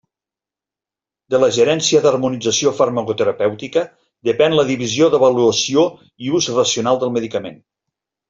[1.33, 3.83] De la Gerència d'Harmonització Farmacoterapèutica
[4.31, 5.83] depèn la Divisió d'Avaluació
[6.29, 7.61] i Ús Racional del Medicament.